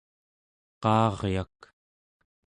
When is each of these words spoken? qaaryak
qaaryak 0.83 1.59